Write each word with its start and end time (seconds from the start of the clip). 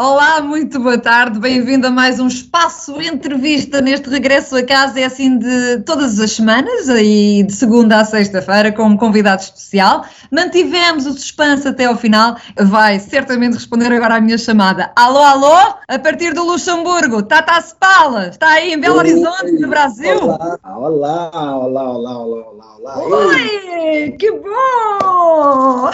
Olá, 0.00 0.40
muito 0.40 0.78
boa 0.78 0.96
tarde, 0.96 1.40
bem-vindo 1.40 1.88
a 1.88 1.90
mais 1.90 2.20
um 2.20 2.28
espaço 2.28 3.02
entrevista 3.02 3.80
neste 3.80 4.08
regresso 4.08 4.54
a 4.54 4.62
casa, 4.62 5.00
é 5.00 5.04
assim 5.04 5.36
de 5.36 5.80
todas 5.80 6.20
as 6.20 6.30
semanas 6.30 6.88
e 6.88 7.42
de 7.42 7.52
segunda 7.52 7.98
a 7.98 8.04
sexta-feira 8.04 8.70
com 8.70 8.84
um 8.84 8.96
convidado 8.96 9.42
especial. 9.42 10.04
Mantivemos 10.30 11.04
o 11.04 11.14
suspense 11.14 11.66
até 11.66 11.86
ao 11.86 11.96
final, 11.96 12.36
vai 12.56 13.00
certamente 13.00 13.54
responder 13.54 13.92
agora 13.92 14.14
à 14.14 14.20
minha 14.20 14.38
chamada. 14.38 14.92
Alô, 14.94 15.18
alô, 15.18 15.74
a 15.88 15.98
partir 15.98 16.32
do 16.32 16.44
Luxemburgo, 16.44 17.20
Tata 17.24 17.60
Spala, 17.60 18.28
está 18.28 18.50
aí 18.50 18.74
em 18.74 18.78
Belo 18.78 18.98
Horizonte, 18.98 19.50
no 19.50 19.66
Brasil? 19.66 20.16
Olá, 20.16 20.58
olá, 20.62 21.56
olá, 21.56 21.90
olá, 21.90 22.18
olá, 22.18 22.46
olá, 22.52 22.76
olá. 22.78 22.98
Oi, 23.00 24.14
que 24.16 24.30
bom! 24.30 25.90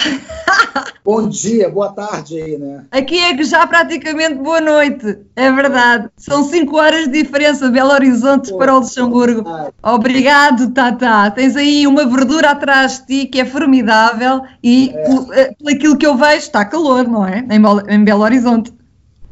Bom 1.02 1.28
dia, 1.28 1.68
boa 1.68 1.92
tarde 1.92 2.40
aí, 2.40 2.56
né? 2.56 2.84
Aqui 2.90 3.18
é 3.18 3.36
que 3.36 3.44
já 3.44 3.66
praticamente 3.66 3.93
boa 4.42 4.60
noite, 4.60 5.18
é 5.36 5.50
verdade. 5.52 6.08
São 6.16 6.44
5 6.44 6.76
horas 6.76 7.06
de 7.06 7.22
diferença, 7.22 7.70
Belo 7.70 7.92
Horizonte 7.92 8.50
Pô, 8.50 8.58
para 8.58 8.74
o 8.74 8.78
Luxemburgo. 8.80 9.44
Obrigado, 9.82 10.70
Tata. 10.72 11.30
Tens 11.30 11.56
aí 11.56 11.86
uma 11.86 12.04
verdura 12.06 12.50
atrás 12.50 12.98
de 13.00 13.06
ti 13.06 13.26
que 13.26 13.40
é 13.40 13.44
formidável 13.44 14.42
e 14.62 14.92
por, 15.06 15.34
eh, 15.36 15.54
por 15.58 15.72
aquilo 15.72 15.96
que 15.96 16.06
eu 16.06 16.16
vejo 16.16 16.38
está 16.38 16.64
calor, 16.64 17.06
não 17.06 17.26
é? 17.26 17.38
Em, 17.50 17.60
Belo- 17.60 17.82
em 17.88 18.04
Belo 18.04 18.22
Horizonte. 18.22 18.72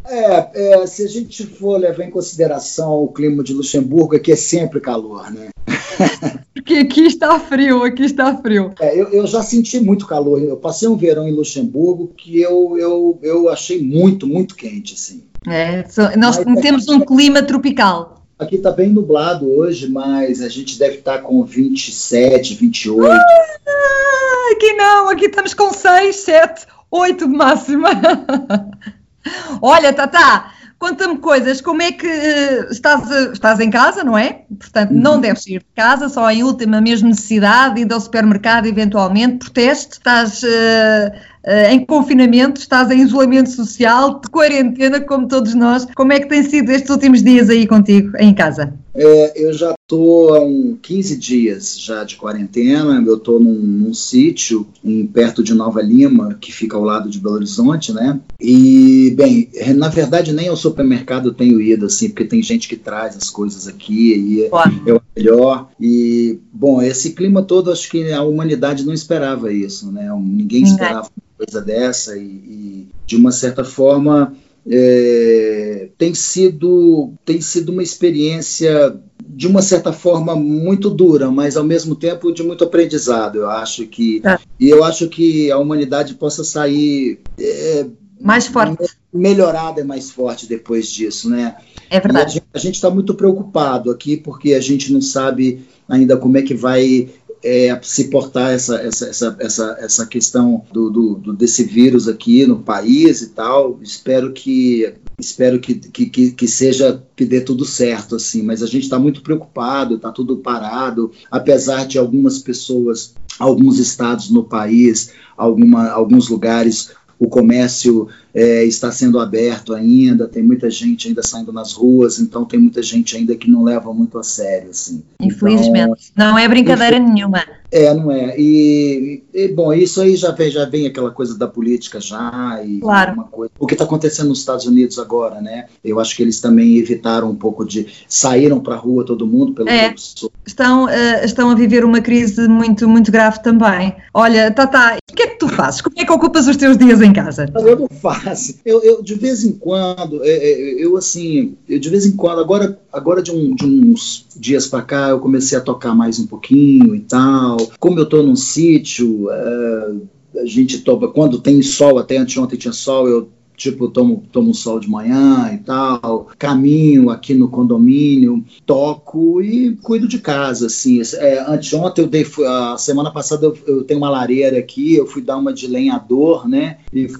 É, 0.04 0.74
é, 0.82 0.86
se 0.86 1.04
a 1.04 1.08
gente 1.08 1.46
for 1.46 1.78
levar 1.78 2.02
em 2.04 2.10
consideração 2.10 2.92
o 3.02 3.08
clima 3.12 3.42
de 3.42 3.52
Luxemburgo, 3.52 4.16
aqui 4.16 4.32
é 4.32 4.36
sempre 4.36 4.80
calor, 4.80 5.30
né? 5.30 5.48
Porque 6.62 6.74
aqui 6.74 7.06
está 7.06 7.40
frio, 7.40 7.82
aqui 7.82 8.04
está 8.04 8.36
frio. 8.36 8.72
É, 8.80 8.94
eu, 8.98 9.08
eu 9.08 9.26
já 9.26 9.42
senti 9.42 9.80
muito 9.80 10.06
calor. 10.06 10.40
Eu 10.40 10.56
passei 10.56 10.86
um 10.88 10.96
verão 10.96 11.26
em 11.26 11.32
Luxemburgo 11.32 12.12
que 12.16 12.40
eu, 12.40 12.78
eu, 12.78 13.18
eu 13.20 13.48
achei 13.48 13.82
muito, 13.82 14.28
muito 14.28 14.54
quente, 14.54 14.94
assim. 14.94 15.24
É, 15.46 15.84
so- 15.88 16.16
nós 16.16 16.42
Mas- 16.44 16.60
temos 16.60 16.88
um 16.88 17.00
clima 17.00 17.42
tropical. 17.42 18.22
Aqui 18.38 18.58
tá 18.58 18.70
bem 18.70 18.88
nublado 18.90 19.48
hoje, 19.50 19.88
mas 19.90 20.40
a 20.40 20.48
gente 20.48 20.78
deve 20.78 20.98
estar 20.98 21.18
com 21.18 21.44
27, 21.44 22.54
28. 22.54 23.12
Ah, 23.12 24.52
aqui 24.52 24.72
não, 24.74 25.08
aqui 25.08 25.26
estamos 25.26 25.54
com 25.54 25.72
6, 25.72 26.14
7, 26.16 26.66
8 26.90 27.26
de 27.28 27.36
máxima. 27.36 27.88
Olha, 29.60 29.92
Tata, 29.92 30.46
conta-me 30.82 31.16
coisas, 31.18 31.60
como 31.60 31.80
é 31.80 31.92
que 31.92 32.08
eh, 32.08 32.66
estás, 32.68 33.08
eh, 33.08 33.30
estás 33.32 33.60
em 33.60 33.70
casa, 33.70 34.02
não 34.02 34.18
é? 34.18 34.40
Portanto, 34.58 34.90
não 34.90 35.14
Uhum. 35.14 35.20
deves 35.20 35.44
sair 35.44 35.60
de 35.60 35.66
casa, 35.76 36.08
só 36.08 36.28
em 36.28 36.42
última 36.42 36.80
mesmo 36.80 37.08
necessidade, 37.08 37.80
indo 37.80 37.94
ao 37.94 38.00
supermercado 38.00 38.66
eventualmente, 38.66 39.38
por 39.38 39.50
teste, 39.50 39.92
estás 39.92 40.42
eh, 40.42 41.12
eh, 41.44 41.72
em 41.72 41.86
confinamento, 41.86 42.60
estás 42.60 42.90
em 42.90 43.00
isolamento 43.00 43.50
social, 43.50 44.18
de 44.18 44.28
quarentena, 44.28 45.00
como 45.00 45.28
todos 45.28 45.54
nós. 45.54 45.86
Como 45.94 46.12
é 46.12 46.18
que 46.18 46.26
tem 46.28 46.42
sido 46.42 46.70
estes 46.72 46.90
últimos 46.90 47.22
dias 47.22 47.48
aí 47.48 47.64
contigo, 47.64 48.10
em 48.18 48.34
casa? 48.34 48.74
É, 48.96 49.32
eu 49.40 49.52
já 49.52 49.72
estou 49.92 50.34
há 50.34 50.40
uns 50.42 50.78
15 50.80 51.16
dias 51.16 51.78
já 51.78 52.02
de 52.02 52.16
quarentena. 52.16 53.02
Eu 53.06 53.16
estou 53.16 53.38
num, 53.38 53.54
num 53.54 53.94
sítio 53.94 54.66
em, 54.82 55.06
perto 55.06 55.42
de 55.44 55.52
Nova 55.52 55.82
Lima, 55.82 56.36
que 56.40 56.50
fica 56.50 56.76
ao 56.76 56.82
lado 56.82 57.10
de 57.10 57.20
Belo 57.20 57.34
Horizonte, 57.34 57.92
né? 57.92 58.18
E, 58.40 59.12
bem, 59.16 59.50
na 59.76 59.88
verdade, 59.88 60.32
nem 60.32 60.48
ao 60.48 60.56
supermercado 60.56 61.28
eu 61.28 61.34
tenho 61.34 61.60
ido, 61.60 61.86
assim, 61.86 62.08
porque 62.08 62.24
tem 62.24 62.42
gente 62.42 62.68
que 62.68 62.76
traz 62.76 63.16
as 63.16 63.28
coisas 63.28 63.68
aqui 63.68 64.14
e 64.14 64.48
Claro. 64.48 64.82
é 64.86 64.92
o 64.94 65.02
melhor. 65.14 65.68
E, 65.78 66.38
bom, 66.52 66.80
esse 66.80 67.10
clima 67.10 67.42
todo, 67.42 67.70
acho 67.70 67.90
que 67.90 68.10
a 68.12 68.22
humanidade 68.22 68.84
não 68.86 68.94
esperava 68.94 69.52
isso, 69.52 69.92
né? 69.92 70.08
Ninguém 70.14 70.62
Ninguém. 70.62 70.62
esperava 70.64 71.08
uma 71.14 71.46
coisa 71.46 71.60
dessa 71.60 72.16
e, 72.16 72.22
e, 72.22 72.86
de 73.06 73.16
uma 73.16 73.30
certa 73.30 73.62
forma, 73.64 74.34
é, 74.70 75.88
tem 75.98 76.14
sido 76.14 77.12
tem 77.24 77.40
sido 77.40 77.72
uma 77.72 77.82
experiência 77.82 78.96
de 79.26 79.46
uma 79.46 79.62
certa 79.62 79.92
forma 79.92 80.34
muito 80.36 80.90
dura, 80.90 81.30
mas 81.30 81.56
ao 81.56 81.64
mesmo 81.64 81.94
tempo 81.94 82.32
de 82.32 82.42
muito 82.42 82.64
aprendizado. 82.64 83.36
Eu 83.36 83.50
acho 83.50 83.86
que 83.86 84.20
É. 84.24 84.38
e 84.60 84.68
eu 84.68 84.84
acho 84.84 85.08
que 85.08 85.50
a 85.50 85.58
humanidade 85.58 86.14
possa 86.14 86.44
sair 86.44 87.20
é, 87.38 87.86
Mais 88.20 88.46
forte, 88.46 88.76
melhorada 89.12 89.80
e 89.80 89.84
mais 89.84 90.10
forte 90.10 90.46
depois 90.48 90.88
disso, 90.90 91.28
né? 91.30 91.56
é 91.90 91.96
E 91.96 92.00
verdade. 92.00 92.34
gente- 92.34 92.46
a 92.54 92.58
gente 92.58 92.74
está 92.76 92.88
muito 92.90 93.14
preocupado 93.14 93.90
aqui 93.90 94.16
porque 94.16 94.54
a 94.54 94.60
gente 94.60 94.92
não 94.92 95.00
sabe 95.00 95.64
ainda 95.88 96.16
como 96.16 96.36
é 96.38 96.42
que 96.42 96.54
vai 96.54 97.08
é, 97.42 97.78
se 97.82 98.04
portar 98.04 98.52
essa, 98.52 98.76
essa, 98.76 99.08
essa, 99.08 99.36
essa, 99.40 99.76
essa 99.80 100.06
questão 100.06 100.62
do, 100.72 100.90
do, 100.90 101.14
do- 101.16 101.32
desse 101.32 101.64
vírus 101.64 102.06
aqui 102.08 102.46
no 102.46 102.60
país 102.60 103.20
e 103.22 103.28
tal. 103.30 103.78
Espero 103.82 104.32
que 104.32 104.94
espero 105.18 105.60
que, 105.60 105.74
que, 105.74 106.30
que, 106.32 106.48
seja 106.48 107.02
que 107.14 107.24
dê 107.24 107.40
tudo 107.40 107.64
certo 107.64 108.16
assim, 108.16 108.42
mas 108.42 108.62
a 108.62 108.66
gente 108.66 108.84
está 108.84 108.98
muito 108.98 109.22
preocupado, 109.22 109.94
está 109.96 110.10
tudo 110.10 110.38
parado, 110.38 111.12
apesar 111.30 111.86
de 111.86 111.96
algumas 111.98 112.38
pessoas, 112.38 113.14
alguns 113.38 113.78
estados 113.78 114.30
no 114.30 114.42
país, 114.44 115.12
alguma, 115.36 115.88
alguns 115.90 116.28
lugares 116.28 116.90
o 117.22 117.28
comércio 117.28 118.08
é, 118.34 118.64
está 118.64 118.90
sendo 118.90 119.20
aberto 119.20 119.72
ainda, 119.72 120.26
tem 120.26 120.42
muita 120.42 120.68
gente 120.68 121.06
ainda 121.06 121.22
saindo 121.22 121.52
nas 121.52 121.72
ruas, 121.72 122.18
então 122.18 122.44
tem 122.44 122.58
muita 122.58 122.82
gente 122.82 123.16
ainda 123.16 123.36
que 123.36 123.48
não 123.48 123.62
leva 123.62 123.94
muito 123.94 124.18
a 124.18 124.24
sério, 124.24 124.70
assim. 124.70 125.04
Infelizmente. 125.20 126.10
Não 126.16 126.36
é 126.36 126.48
brincadeira 126.48 126.98
nenhuma. 126.98 127.44
É, 127.72 127.92
não 127.94 128.12
é. 128.12 128.34
E, 128.38 129.22
e, 129.32 129.48
bom, 129.48 129.72
isso 129.72 130.00
aí 130.02 130.14
já 130.14 130.30
vem, 130.30 130.50
já 130.50 130.66
vem 130.66 130.86
aquela 130.86 131.10
coisa 131.10 131.36
da 131.38 131.48
política 131.48 131.98
já 132.00 132.60
e 132.64 132.80
Claro. 132.80 133.14
uma 133.14 133.24
coisa. 133.24 133.50
O 133.58 133.66
que 133.66 133.72
está 133.74 133.84
acontecendo 133.84 134.28
nos 134.28 134.40
Estados 134.40 134.66
Unidos 134.66 134.98
agora, 134.98 135.40
né? 135.40 135.64
Eu 135.82 135.98
acho 135.98 136.14
que 136.14 136.22
eles 136.22 136.38
também 136.40 136.76
evitaram 136.76 137.30
um 137.30 137.34
pouco 137.34 137.64
de 137.64 137.86
saíram 138.06 138.60
para 138.60 138.74
a 138.74 138.78
rua 138.78 139.04
todo 139.06 139.26
mundo 139.26 139.54
pelo 139.54 139.68
É. 139.70 139.88
eu 139.88 140.30
estão, 140.46 140.88
eh, 140.88 141.24
estão 141.24 141.48
a 141.50 141.54
viver 141.54 141.82
uma 141.84 142.00
crise 142.02 142.46
muito, 142.46 142.86
muito 142.88 143.10
grave 143.10 143.42
também. 143.42 143.94
Olha, 144.12 144.50
Tata, 144.50 144.98
o 145.10 145.14
que 145.14 145.22
é 145.22 145.26
que 145.28 145.38
tu 145.38 145.48
fazes? 145.48 145.80
Como 145.80 145.94
é 145.98 146.04
que 146.04 146.12
ocupas 146.12 146.46
os 146.48 146.56
teus 146.56 146.76
dias 146.76 147.00
em 147.00 147.12
casa? 147.12 147.46
Eu 147.54 147.78
não 147.78 147.88
faço. 147.88 148.56
Eu, 148.66 148.82
eu, 148.82 149.02
de 149.02 149.14
vez 149.14 149.44
em 149.44 149.52
quando, 149.52 150.22
é, 150.22 150.28
é, 150.30 150.84
eu 150.84 150.96
assim, 150.96 151.54
eu 151.68 151.78
de 151.78 151.88
vez 151.88 152.04
em 152.04 152.12
quando, 152.12 152.40
agora, 152.40 152.78
agora 152.92 153.22
de, 153.22 153.30
um- 153.30 153.54
de 153.54 153.64
uns 153.64 154.26
dias 154.36 154.66
para 154.66 154.82
cá, 154.82 155.08
eu 155.10 155.20
comecei 155.20 155.56
a 155.56 155.60
tocar 155.60 155.94
mais 155.94 156.18
um 156.18 156.26
pouquinho 156.26 156.94
e 156.94 157.00
tal. 157.00 157.56
Como 157.78 157.98
eu 157.98 158.06
tô 158.06 158.22
num 158.22 158.36
sítio, 158.36 159.30
é, 159.30 159.94
a 160.40 160.46
gente 160.46 160.78
toma, 160.80 161.08
quando 161.08 161.40
tem 161.40 161.62
sol, 161.62 161.98
até 161.98 162.16
anteontem 162.16 162.58
tinha 162.58 162.72
sol, 162.72 163.08
eu 163.08 163.28
tipo 163.56 163.88
tomo, 163.88 164.24
tomo 164.32 164.50
um 164.50 164.54
sol 164.54 164.80
de 164.80 164.88
manhã 164.88 165.50
e 165.54 165.58
tal, 165.58 166.28
caminho 166.38 167.10
aqui 167.10 167.32
no 167.32 167.48
condomínio, 167.48 168.44
toco 168.66 169.40
e 169.40 169.76
cuido 169.76 170.08
de 170.08 170.18
casa, 170.18 170.66
assim. 170.66 171.00
É, 171.16 171.38
anteontem 171.46 172.04
eu 172.04 172.10
dei, 172.10 172.26
a 172.46 172.76
semana 172.76 173.12
passada 173.12 173.46
eu, 173.46 173.56
eu 173.66 173.84
tenho 173.84 173.98
uma 173.98 174.10
lareira 174.10 174.58
aqui, 174.58 174.94
eu 174.94 175.06
fui 175.06 175.22
dar 175.22 175.36
uma 175.36 175.52
de 175.52 175.66
lenhador, 175.66 176.48
né? 176.48 176.78
E 176.92 177.06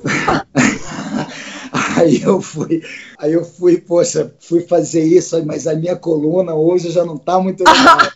Aí 1.97 2.21
eu 2.23 2.41
fui, 2.41 2.83
aí 3.19 3.33
eu 3.33 3.45
fui, 3.45 3.79
poxa, 3.79 4.35
fui 4.41 4.61
fazer 4.63 5.05
isso, 5.05 5.43
mas 5.47 5.67
a 5.67 5.75
minha 5.75 5.97
coluna 5.97 6.55
hoje 6.55 6.91
já 6.91 7.05
não 7.05 7.17
tá 7.17 7.41
muito 7.41 7.63
legal. 7.65 8.13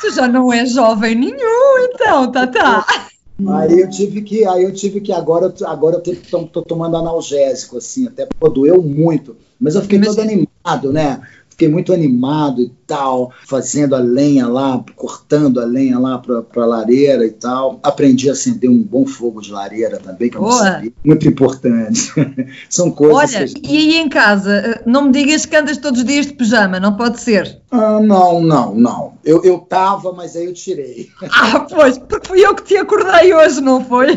Tu 0.00 0.10
já 0.12 0.28
não 0.28 0.52
és 0.52 0.72
jovem 0.72 1.14
nenhum, 1.14 1.78
então, 1.92 2.30
Tata. 2.30 2.84
Aí 3.48 3.80
eu 3.80 3.88
tive 3.88 4.22
que, 4.22 4.44
aí 4.44 4.64
eu 4.64 4.72
tive 4.72 5.00
que 5.00 5.12
agora, 5.12 5.54
agora 5.64 5.96
eu 6.04 6.16
tô, 6.30 6.44
tô- 6.46 6.62
tomando 6.62 6.96
analgésico 6.96 7.78
assim, 7.78 8.06
até 8.08 8.26
pô, 8.26 8.48
doeu 8.48 8.82
muito, 8.82 9.36
mas 9.60 9.76
eu 9.76 9.82
fiquei 9.82 10.00
todo 10.00 10.20
Imagina. 10.20 10.46
animado, 10.64 10.92
né? 10.92 11.20
Fiquei 11.58 11.68
muito 11.68 11.92
animado 11.92 12.62
e 12.62 12.70
tal, 12.86 13.32
fazendo 13.44 13.96
a 13.96 13.98
lenha 13.98 14.46
lá, 14.46 14.80
cortando 14.94 15.60
a 15.60 15.64
lenha 15.64 15.98
lá 15.98 16.16
pra, 16.16 16.40
pra 16.40 16.64
lareira 16.64 17.26
e 17.26 17.32
tal. 17.32 17.80
Aprendi 17.82 18.28
a 18.28 18.32
acender 18.32 18.70
um 18.70 18.80
bom 18.80 19.04
fogo 19.04 19.40
de 19.40 19.50
lareira 19.50 19.96
também, 19.98 20.30
que 20.30 20.36
eu 20.36 20.40
não 20.42 20.50
Boa. 20.50 20.62
sabia. 20.62 20.92
Muito 21.04 21.26
importante. 21.26 22.12
São 22.70 22.92
coisas 22.92 23.30
que 23.30 23.36
a 23.36 23.38
Olha, 23.40 23.46
gente- 23.48 23.60
e 23.68 23.76
aí 23.76 23.96
em 23.96 24.08
casa, 24.08 24.80
não 24.86 25.06
me 25.06 25.10
digas 25.10 25.44
que 25.46 25.56
andas 25.56 25.78
todos 25.78 25.98
os 25.98 26.06
dias 26.06 26.26
de 26.26 26.34
pijama, 26.34 26.78
não 26.78 26.96
pode 26.96 27.18
ser. 27.18 27.60
Ah, 27.72 27.98
não, 27.98 28.40
não, 28.40 28.72
não. 28.76 29.14
Eu, 29.24 29.42
eu 29.42 29.58
tava, 29.58 30.12
mas 30.12 30.36
aí 30.36 30.44
eu 30.44 30.54
tirei. 30.54 31.08
Ah, 31.32 31.66
pois, 31.68 31.98
porque 31.98 32.24
fui 32.28 32.40
eu 32.46 32.54
que 32.54 32.62
te 32.62 32.76
acordei 32.76 33.34
hoje, 33.34 33.60
não 33.60 33.84
foi? 33.84 34.16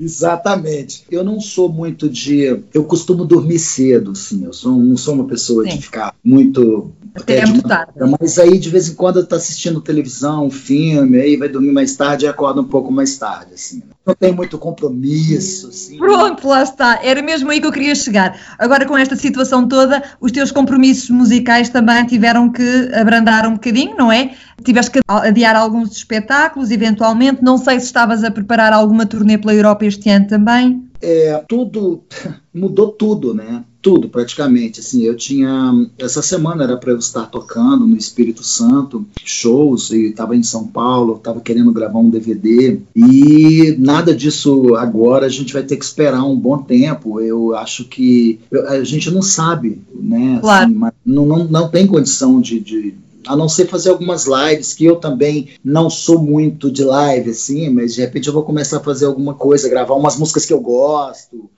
Exatamente. 0.00 1.04
Eu 1.10 1.22
não 1.22 1.38
sou 1.40 1.68
muito 1.68 2.08
de. 2.08 2.62
Eu 2.72 2.84
costumo 2.84 3.26
dormir 3.26 3.58
cedo, 3.58 4.12
assim. 4.12 4.44
Eu 4.44 4.52
sou, 4.52 4.72
não 4.72 4.96
sou 4.96 5.14
uma 5.14 5.26
pessoa 5.26 5.64
Sim. 5.64 5.76
de 5.76 5.82
ficar 5.82 6.14
muito. 6.24 6.90
Até 7.14 7.44
de 7.44 7.50
muito 7.50 7.68
tarde. 7.68 7.92
Mas 8.18 8.38
aí, 8.38 8.58
de 8.58 8.70
vez 8.70 8.88
em 8.88 8.94
quando, 8.94 9.18
eu 9.18 9.26
tô 9.26 9.34
assistindo 9.34 9.80
televisão, 9.80 10.46
um 10.46 10.50
filme, 10.50 11.20
aí 11.20 11.36
vai 11.36 11.48
dormir 11.48 11.72
mais 11.72 11.94
tarde 11.96 12.24
e 12.24 12.28
acorda 12.28 12.60
um 12.60 12.68
pouco 12.68 12.90
mais 12.90 13.18
tarde, 13.18 13.54
assim. 13.54 13.82
Não 14.10 14.16
tem 14.16 14.32
muito 14.32 14.58
compromisso, 14.58 15.68
assim. 15.68 15.98
Pronto, 15.98 16.46
lá 16.46 16.62
está. 16.62 17.00
Era 17.02 17.22
mesmo 17.22 17.50
aí 17.50 17.60
que 17.60 17.66
eu 17.66 17.72
queria 17.72 17.94
chegar. 17.94 18.38
Agora, 18.58 18.84
com 18.86 18.96
esta 18.96 19.16
situação 19.16 19.66
toda, 19.68 20.02
os 20.20 20.32
teus 20.32 20.50
compromissos 20.50 21.10
musicais 21.10 21.68
também 21.68 22.04
tiveram 22.06 22.50
que 22.50 22.90
abrandar 22.92 23.46
um 23.46 23.54
bocadinho, 23.54 23.96
não 23.96 24.10
é? 24.10 24.34
Tiveste 24.64 24.90
que 24.90 25.00
adiar 25.06 25.56
alguns 25.56 25.92
espetáculos, 25.96 26.70
eventualmente. 26.70 27.42
Não 27.42 27.56
sei 27.56 27.78
se 27.80 27.86
estavas 27.86 28.24
a 28.24 28.30
preparar 28.30 28.72
alguma 28.72 29.06
turnê 29.06 29.38
pela 29.38 29.54
Europa 29.54 29.84
este 29.84 30.10
ano 30.10 30.26
também. 30.26 30.84
é, 31.00 31.42
tudo 31.48 32.04
mudou 32.52 32.92
tudo, 32.92 33.34
né? 33.34 33.64
Tudo 33.82 34.08
praticamente. 34.08 34.80
Assim, 34.80 35.02
eu 35.02 35.16
tinha 35.16 35.86
essa 35.98 36.22
semana 36.22 36.64
era 36.64 36.76
para 36.76 36.92
eu 36.92 36.98
estar 36.98 37.26
tocando 37.26 37.86
no 37.86 37.96
Espírito 37.96 38.44
Santo, 38.44 39.06
shows 39.24 39.90
e 39.90 40.06
estava 40.06 40.36
em 40.36 40.42
São 40.42 40.66
Paulo, 40.66 41.16
estava 41.16 41.40
querendo 41.40 41.72
gravar 41.72 41.98
um 41.98 42.10
DVD 42.10 42.80
e 42.94 43.74
nada 43.78 44.14
disso 44.14 44.74
agora. 44.76 45.26
A 45.26 45.30
gente 45.30 45.52
vai 45.52 45.62
ter 45.62 45.76
que 45.76 45.84
esperar 45.84 46.24
um 46.24 46.36
bom 46.36 46.58
tempo. 46.58 47.20
Eu 47.20 47.56
acho 47.56 47.84
que 47.84 48.40
eu, 48.50 48.68
a 48.68 48.84
gente 48.84 49.10
não 49.10 49.22
sabe, 49.22 49.80
né? 49.94 50.38
Claro. 50.40 50.64
Assim, 50.64 50.92
não, 51.04 51.26
não, 51.26 51.44
não 51.44 51.68
tem 51.68 51.86
condição 51.86 52.40
de, 52.40 52.60
de 52.60 52.94
a 53.26 53.36
não 53.36 53.48
ser 53.48 53.66
fazer 53.66 53.90
algumas 53.90 54.26
lives, 54.26 54.74
que 54.74 54.84
eu 54.84 54.96
também 54.96 55.50
não 55.62 55.90
sou 55.90 56.18
muito 56.18 56.70
de 56.70 56.82
live, 56.82 57.30
assim, 57.30 57.68
mas 57.70 57.94
de 57.94 58.00
repente 58.00 58.26
eu 58.26 58.32
vou 58.32 58.42
começar 58.42 58.78
a 58.78 58.82
fazer 58.82 59.06
alguma 59.06 59.34
coisa, 59.34 59.68
gravar 59.68 59.94
umas 59.94 60.16
músicas 60.16 60.46
que 60.46 60.52
eu 60.52 60.60
gosto. 60.60 61.50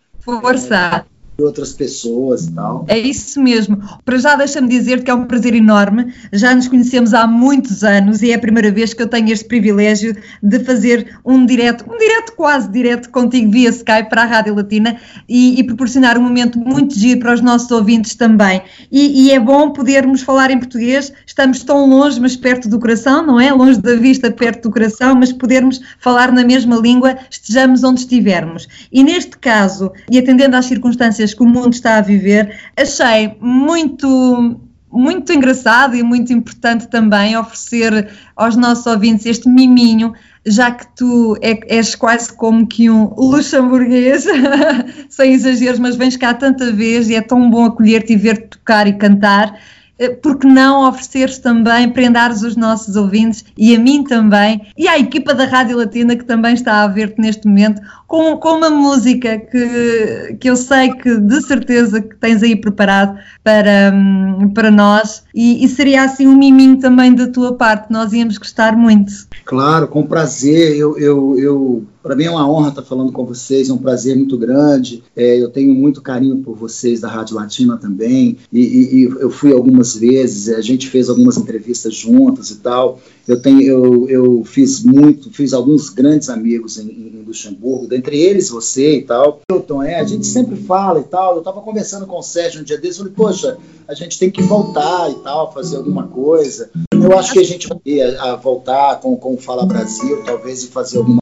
Força! 1.37 1.52
outras 1.52 1.73
pessoas 1.73 2.46
e 2.46 2.52
tal. 2.52 2.84
É 2.88 2.99
isso 2.99 3.40
mesmo. 3.40 3.79
Para 4.05 4.19
já 4.19 4.37
deixa-me 4.37 4.69
dizer 4.69 5.02
que 5.02 5.11
é 5.11 5.14
um 5.14 5.25
prazer 5.25 5.55
enorme. 5.55 6.12
Já 6.32 6.55
nos 6.55 6.69
conhecemos 6.69 7.12
há 7.14 7.26
muitos 7.26 7.82
anos 7.84 8.23
e 8.23 8.31
é 8.31 8.34
a 8.34 8.38
primeira 8.38 8.70
vez 8.70 8.94
que 8.94 9.02
eu 9.02 9.06
tenho 9.06 9.31
este 9.31 9.44
privilégio 9.44 10.17
de 10.43 10.61
fazer 10.61 11.19
um 11.25 11.44
direto, 11.44 11.84
um 11.90 11.99
direto 11.99 12.32
quase 12.37 12.70
direto 12.70 13.11
contigo 13.11 13.50
via 13.50 13.70
Skype 13.70 14.08
para 14.08 14.23
a 14.23 14.26
Rádio 14.26 14.55
Latina 14.55 14.96
e, 15.29 15.58
e 15.58 15.64
proporcionar 15.64 16.17
um 16.19 16.23
momento 16.23 16.58
muito 16.58 16.99
giro 16.99 17.20
para 17.20 17.35
os 17.35 17.40
nossos 17.40 17.70
ouvintes 17.70 18.14
também. 18.14 18.62
E, 18.90 19.26
e, 19.26 19.31
é 19.32 19.40
bom 19.40 19.70
podermos 19.70 20.23
falar 20.23 20.50
em 20.50 20.58
português. 20.58 21.12
Estamos 21.26 21.62
tão 21.62 21.88
longe, 21.88 22.20
mas 22.20 22.37
perto 22.37 22.69
do 22.69 22.78
coração, 22.78 23.26
não 23.26 23.40
é? 23.40 23.52
Longe 23.52 23.81
da 23.81 23.94
vista, 23.96 24.31
perto 24.31 24.69
do 24.69 24.70
coração, 24.70 25.14
mas 25.14 25.32
podermos 25.32 25.81
falar 25.99 26.32
na 26.32 26.44
mesma 26.44 26.76
língua, 26.76 27.17
estejamos 27.31 27.82
onde 27.82 28.00
estivermos. 28.00 28.69
E 28.90 29.02
neste 29.02 29.37
caso, 29.38 29.93
e 30.11 30.19
atendendo 30.19 30.56
às 30.56 30.67
circunstâncias 30.67 31.31
que 31.34 31.43
o 31.43 31.46
mundo 31.46 31.73
está 31.73 31.96
a 31.96 32.00
viver, 32.00 32.58
achei 32.76 33.37
muito 33.40 34.61
muito 34.93 35.32
engraçado 35.32 35.96
e 35.96 36.02
muito 36.02 36.34
importante 36.34 36.87
também 36.87 37.34
oferecer 37.34 38.11
aos 38.37 38.56
nossos 38.56 38.84
ouvintes 38.84 39.25
este 39.25 39.49
miminho, 39.49 40.12
já 40.44 40.70
que 40.70 40.87
tu 40.94 41.34
é, 41.40 41.58
és 41.76 41.94
quase 41.94 42.31
como 42.31 42.67
que 42.67 42.90
um 42.90 43.05
luxemburguês, 43.17 44.26
sem 45.08 45.32
exageros, 45.32 45.79
mas 45.79 45.96
vens 45.96 46.17
cá 46.19 46.34
tanta 46.34 46.70
vez 46.70 47.08
e 47.08 47.14
é 47.14 47.23
tão 47.23 47.49
bom 47.49 47.64
acolher-te 47.64 48.12
e 48.12 48.17
ver-te 48.17 48.49
tocar 48.49 48.87
e 48.87 48.93
cantar. 48.93 49.58
Eh, 50.02 50.08
porque 50.20 50.49
não 50.49 50.88
ofereceres 50.88 51.38
também, 51.38 51.88
prendares 51.88 52.43
os 52.43 52.56
nossos 52.56 52.96
ouvintes 52.96 53.44
e 53.56 53.76
a 53.76 53.78
mim 53.78 54.02
também, 54.02 54.60
e 54.76 54.88
à 54.88 54.99
equipa 54.99 55.32
da 55.32 55.44
Rádio 55.44 55.76
Latina 55.76 56.16
que 56.16 56.25
também 56.25 56.54
está 56.54 56.82
a 56.82 56.88
ver-te 56.88 57.20
neste 57.20 57.46
momento, 57.46 57.81
com, 58.08 58.37
com 58.37 58.56
uma 58.56 58.69
música 58.69 59.38
que, 59.38 60.37
que 60.40 60.50
eu 60.50 60.56
sei 60.56 60.93
que 60.94 61.19
de 61.19 61.40
certeza 61.43 62.02
que 62.02 62.16
tens 62.16 62.43
aí 62.43 62.56
preparado 62.56 63.16
para, 63.44 63.93
hum, 63.94 64.50
para 64.52 64.72
nós, 64.72 65.22
e, 65.32 65.64
e 65.64 65.69
seria 65.69 66.02
assim 66.02 66.26
um 66.26 66.37
miminho 66.37 66.78
também 66.81 67.14
da 67.14 67.28
tua 67.28 67.54
parte, 67.54 67.93
nós 67.93 68.12
íamos 68.12 68.38
gostar 68.38 68.76
muito. 68.76 69.12
Claro, 69.44 69.87
com 69.87 70.04
prazer, 70.04 70.76
eu, 70.76 70.99
eu, 70.99 71.38
eu 71.38 71.87
para 72.02 72.16
mim 72.16 72.25
é 72.25 72.31
uma 72.31 72.50
honra 72.50 72.70
estar 72.70 72.82
falando 72.82 73.12
com 73.12 73.25
vocês, 73.25 73.69
é 73.69 73.72
um 73.72 73.78
prazer 73.78 74.16
muito 74.16 74.37
grande. 74.37 75.02
É, 75.14 75.40
eu 75.40 75.49
tenho 75.49 75.72
muito 75.75 76.02
carinho 76.02 76.38
por 76.38 76.56
vocês 76.56 77.00
da 77.00 77.08
Rádio 77.08 77.37
Latina 77.37 77.78
também. 77.78 78.37
E, 78.52 78.60
e, 78.60 78.94
e, 78.94 79.02
eu 79.04 79.31
fui 79.31 79.52
algumas 79.52 79.94
vezes, 79.94 80.49
a 80.49 80.60
gente 80.60 80.88
fez 80.88 81.08
algumas 81.08 81.37
entrevistas 81.37 81.94
juntas 81.94 82.50
e 82.50 82.56
tal. 82.56 82.99
Eu 83.26 83.40
tenho, 83.40 83.62
eu, 83.62 84.08
eu 84.08 84.44
fiz 84.44 84.82
muito, 84.82 85.31
fiz 85.31 85.52
alguns 85.52 85.88
grandes 85.88 86.28
amigos 86.28 86.76
em, 86.76 86.88
em 86.88 87.25
Luxemburgo, 87.25 87.87
dentre 87.87 88.19
eles 88.19 88.50
você 88.50 88.96
e 88.96 89.02
tal. 89.02 89.40
Hilton, 89.50 89.82
é, 89.82 90.00
a 90.00 90.04
gente 90.04 90.26
sempre 90.26 90.56
fala 90.56 91.00
e 91.00 91.04
tal. 91.04 91.34
Eu 91.34 91.38
estava 91.38 91.60
conversando 91.60 92.06
com 92.06 92.19
o 92.19 92.22
Sérgio 92.22 92.60
um 92.60 92.64
dia 92.64 92.78
desses, 92.78 92.99
falei, 92.99 93.12
poxa, 93.14 93.56
a 93.87 93.94
gente 93.94 94.19
tem 94.19 94.31
que 94.31 94.43
voltar 94.43 95.08
e 95.10 95.14
tal, 95.22 95.52
fazer 95.52 95.76
alguma 95.76 96.08
coisa. 96.08 96.69
Eu 96.93 97.16
acho 97.16 97.32
que 97.32 97.38
a 97.38 97.44
gente 97.44 97.69
vai 97.69 98.37
voltar 98.43 99.00
com, 99.00 99.16
com 99.16 99.34
o 99.34 99.38
Fala 99.38 99.64
Brasil, 99.64 100.22
talvez, 100.25 100.64
e 100.64 100.69
fazer 100.69 100.99
alguma 100.99 101.22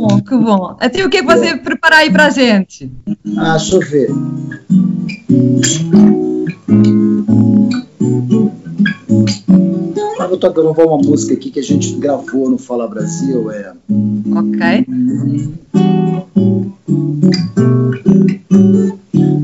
bom, 0.00 0.20
que 0.20 0.36
bom. 0.36 0.76
Até 0.80 1.04
o 1.04 1.10
que 1.10 1.18
é 1.18 1.20
que 1.20 1.26
você 1.26 1.56
prepara 1.56 1.96
aí 1.98 2.10
para 2.10 2.26
a 2.26 2.30
gente? 2.30 2.90
Ah, 3.36 3.56
deixa 3.56 3.76
eu 3.76 3.80
ver. 3.80 4.10
Vou 10.40 10.52
gravar 10.52 10.84
uma 10.84 10.98
música 10.98 11.34
aqui 11.34 11.50
que 11.50 11.60
a 11.60 11.62
gente 11.62 11.94
gravou 11.94 12.50
no 12.50 12.58
Fala 12.58 12.88
Brasil. 12.88 13.50
É... 13.50 13.72
Ok. 14.34 14.86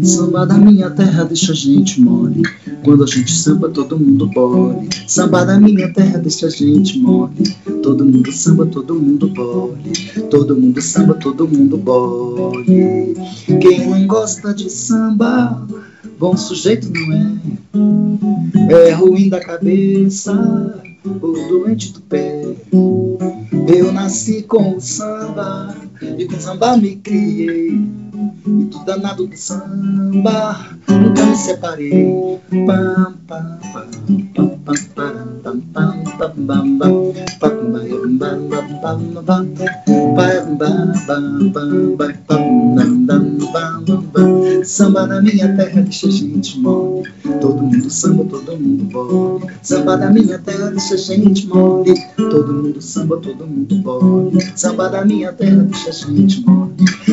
Samba 0.02 0.46
da 0.46 0.56
minha 0.56 0.90
terra 0.90 1.24
deixa 1.24 1.52
a 1.52 1.54
gente 1.54 2.00
mole. 2.00 2.42
Quando 2.84 3.04
a 3.04 3.06
gente 3.06 3.32
samba, 3.32 3.68
todo 3.68 3.98
mundo 3.98 4.26
bole. 4.26 4.88
Samba 5.06 5.44
da 5.44 5.60
minha 5.60 5.92
terra 5.92 6.18
deixa 6.18 6.46
a 6.46 6.50
gente 6.50 6.98
mole. 6.98 7.42
Todo 7.82 8.04
mundo 8.04 8.32
samba, 8.32 8.66
todo 8.66 8.94
mundo 8.94 9.28
bole. 9.28 9.92
Todo 10.30 10.56
mundo 10.56 10.80
samba, 10.80 11.14
todo 11.14 11.48
mundo 11.48 11.76
bole. 11.76 13.14
Quem 13.60 13.88
não 13.88 14.06
gosta 14.06 14.54
de 14.54 14.70
samba, 14.70 15.66
bom 16.18 16.36
sujeito 16.36 16.90
não 16.92 17.12
é. 17.12 18.88
É 18.88 18.92
ruim 18.92 19.28
da 19.28 19.40
cabeça, 19.40 20.80
ou 21.04 21.48
doente 21.48 21.92
do 21.92 22.00
pé. 22.02 22.54
Eu 23.74 23.92
nasci 23.92 24.42
com 24.42 24.76
o 24.76 24.80
samba 24.80 25.74
e 26.18 26.24
com 26.26 26.40
samba 26.40 26.76
me 26.76 26.96
criei. 26.96 27.70
E 28.46 28.64
tu 28.66 28.84
danado 28.84 29.26
do 29.26 29.36
samba, 29.36 30.76
nunca 30.88 31.26
me 31.26 31.36
separei. 31.36 32.40
Pam, 32.66 33.14
pam, 33.26 33.58
pam, 33.72 33.90
pam, 34.34 34.46
pam, 34.64 34.74
pam, 34.94 35.20
pam, 35.34 35.60
pam, 35.72 35.94
pam, 36.12 36.76
pam, 36.76 36.90
Samba 44.64 45.06
na 45.06 45.20
minha 45.20 45.56
terra 45.56 45.82
deixa 45.82 46.10
gente 46.10 46.58
mole. 46.58 47.08
Todo 47.40 47.62
mundo 47.62 47.90
samba, 47.90 48.24
todo 48.24 48.56
mundo 48.56 48.84
bole. 48.84 49.46
Samba 49.62 49.96
na 49.96 50.10
minha 50.10 50.38
terra 50.38 50.70
deixa 50.70 50.96
gente 50.96 51.46
mole. 51.46 51.94
Todo 52.16 52.54
mundo 52.54 52.80
samba, 52.80 53.16
todo 53.18 53.46
mundo 53.46 53.74
bole. 53.76 54.38
Samba 54.56 54.88
da 54.88 55.04
minha 55.04 55.32
terra 55.32 55.62
deixa 55.62 55.92
gente 55.92 56.44
mole. 56.46 56.72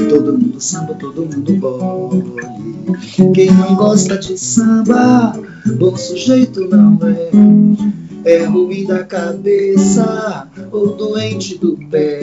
Todo 0.10 0.38
mundo 0.38 0.60
samba, 0.60 0.94
todo 0.96 1.26
mundo 1.26 1.54
bole. 1.58 2.24
Quem 3.34 3.52
não 3.52 3.76
gosta 3.76 4.18
de 4.18 4.38
samba, 4.38 5.34
bom 5.78 5.96
sujeito 5.96 6.68
não 6.68 6.98
é. 7.04 7.32
É 8.26 8.46
ruim 8.46 8.86
da 8.86 9.04
cabeça 9.06 10.48
ou 10.72 10.96
doente 10.96 11.58
do 11.58 11.78
pé. 11.90 12.20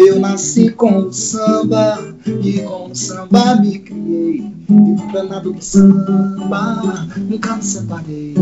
Eu 0.00 0.18
nasci 0.18 0.70
com 0.70 1.08
o 1.08 1.12
samba 1.12 1.98
e 2.42 2.62
com 2.62 2.90
o 2.90 2.94
samba 2.94 3.56
me 3.56 3.78
criei. 3.80 4.50
E 4.70 5.12
danado 5.12 5.52
do 5.52 5.62
samba, 5.62 7.06
nunca 7.18 7.56
me 7.56 7.62
separei. 7.62 8.34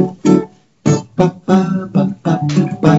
Pa, 1.17 1.31
pa, 1.31 1.88
pa, 1.93 2.07
pa, 2.23 2.41
pa. 2.81 2.99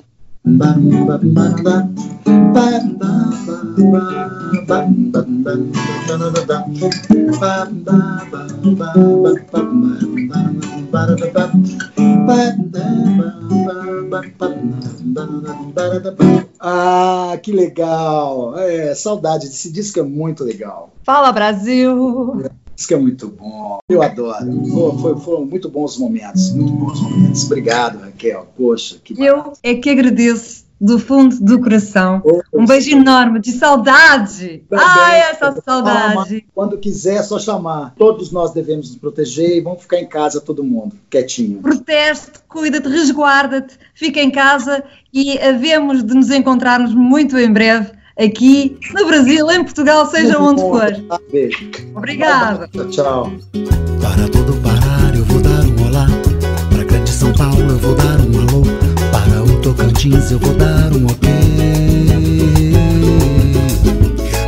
Ah, 16.59 17.37
que 17.41 17.51
legal! 17.51 18.57
É, 18.57 18.93
saudade 18.93 19.47
desse 19.47 19.71
disco 19.71 19.99
é 19.99 20.03
muito 20.03 20.43
legal. 20.43 20.91
Fala 21.03 21.31
Brasil! 21.31 22.43
Isso 22.75 22.87
que 22.87 22.93
é 22.93 22.97
muito 22.97 23.27
bom. 23.27 23.79
Eu 23.89 24.01
adoro. 24.01 24.45
foi, 25.01 25.17
foram 25.19 25.45
muito 25.45 25.69
bons 25.69 25.97
momentos, 25.97 26.51
muito 26.51 26.71
bons 26.71 27.01
momentos. 27.01 27.45
Obrigado, 27.45 27.99
Raquel. 27.99 28.47
Poxa, 28.55 28.97
que 29.03 29.21
Eu 29.21 29.51
é 29.61 29.75
que 29.75 29.89
agradeço 29.89 30.68
do 30.79 30.97
fundo 30.97 31.37
do 31.39 31.59
coração. 31.59 32.21
Um 32.53 32.65
beijo 32.65 32.91
enorme, 32.91 33.39
de 33.39 33.51
saudade. 33.51 34.63
Também. 34.69 34.85
Ai, 34.87 35.19
essa 35.31 35.61
saudade. 35.63 36.45
Quando 36.53 36.77
quiser, 36.77 37.17
é 37.17 37.23
só 37.23 37.37
chamar. 37.37 37.93
Todos 37.97 38.31
nós 38.31 38.51
devemos 38.53 38.89
nos 38.89 38.97
proteger 38.97 39.57
e 39.57 39.61
vamos 39.61 39.81
ficar 39.81 39.99
em 39.99 40.07
casa 40.07 40.39
todo 40.39 40.63
mundo, 40.63 40.95
quietinho. 41.09 41.61
Proteste, 41.61 42.31
cuida-te, 42.47 42.87
resguarda-te, 42.87 43.77
fica 43.93 44.21
em 44.21 44.31
casa 44.31 44.83
e 45.13 45.37
havemos 45.39 46.03
de 46.03 46.13
nos 46.13 46.29
encontrarmos 46.31 46.93
muito 46.93 47.37
em 47.37 47.51
breve 47.51 47.91
aqui 48.17 48.77
no 48.93 49.05
Brasil, 49.05 49.49
em 49.49 49.63
Portugal, 49.63 50.05
seja 50.05 50.37
Muito 50.37 50.61
onde 50.61 50.61
bom. 50.61 51.07
for. 51.07 51.19
Beijo. 51.31 51.71
Obrigada. 51.95 52.67
Tchau. 52.89 53.31
Para 54.01 54.29
todo 54.29 54.53
parar 54.61 55.15
eu 55.15 55.23
vou 55.25 55.41
dar 55.41 55.65
um 55.65 55.87
olá. 55.87 56.07
Para 56.69 56.83
grande 56.83 57.09
São 57.09 57.33
Paulo 57.33 57.61
eu 57.61 57.77
vou 57.77 57.95
dar 57.95 58.19
um 58.19 58.39
alô. 58.39 58.88
Tocantins 59.69 60.31
eu 60.31 60.39
vou 60.39 60.55
dar 60.55 60.91
um 60.93 61.05
ok. 61.05 61.29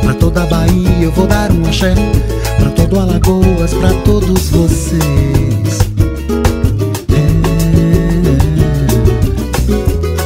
Para 0.02 0.14
toda 0.14 0.44
Bahia 0.46 0.98
eu 1.00 1.12
vou 1.12 1.28
dar 1.28 1.52
um 1.52 1.64
axé. 1.64 1.94
Pra 2.58 2.68
todo 2.70 2.98
Alagoas, 2.98 3.72
pra 3.72 3.92
todos 4.04 4.48
vocês. 4.48 5.78
É. 7.12 7.28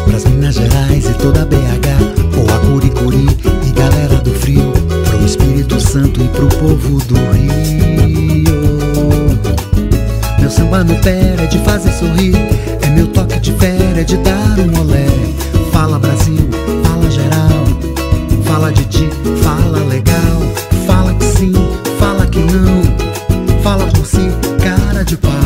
Pras 0.07 0.25
Minas 0.25 0.55
Gerais 0.55 1.05
e 1.05 1.13
toda 1.19 1.43
a 1.43 1.45
BH, 1.45 2.39
ou 2.39 2.49
a 2.55 2.59
Curicuri 2.61 3.27
e 3.67 3.73
galera 3.73 4.17
do 4.23 4.33
frio. 4.33 4.73
Pro 5.11 5.27
Espírito 5.27 5.79
Santo 5.79 6.23
e 6.23 6.29
pro 6.29 6.49
povo 6.49 7.05
do 7.05 7.17
Rio. 7.35 8.47
Meu 10.41 10.51
samba 10.51 10.83
no 10.83 10.95
pé 11.03 11.35
é 11.39 11.47
de 11.47 11.59
fazer 11.59 11.93
sorrir. 11.93 12.35
É 13.37 13.39
de 13.39 13.53
fé, 13.53 13.77
é 13.95 14.03
de 14.03 14.17
dar 14.17 14.59
um 14.59 14.81
olé. 14.81 15.07
Fala 15.71 15.99
Brasil, 15.99 16.39
fala 16.83 17.11
geral. 17.11 17.51
Fala 18.47 18.73
de 18.73 18.83
ti, 18.87 19.11
fala 19.43 19.79
legal. 19.91 20.41
Fala 20.87 21.13
que 21.13 21.25
sim, 21.27 21.53
fala 21.99 22.27
que 22.29 22.39
não. 22.39 23.63
Fala 23.63 23.87
por 23.89 24.07
si, 24.07 24.31
cara 24.63 25.05
de 25.05 25.19
pau. 25.19 25.46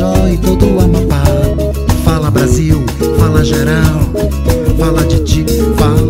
Marajó 0.00 0.28
e 0.28 0.38
todo 0.38 0.66
o 0.66 0.80
Amapá. 0.80 1.22
Fala 2.04 2.30
Brasil, 2.30 2.82
fala 3.18 3.44
geral. 3.44 4.00
Fala 4.78 5.04
de 5.04 5.20
ti, 5.20 5.44
fala 5.76 6.09